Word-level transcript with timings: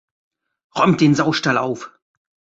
Räumt 0.75 0.99
den 0.99 1.13
Saustall 1.13 1.59
auf! 1.59 1.91